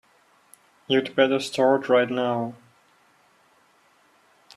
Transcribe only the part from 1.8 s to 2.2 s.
right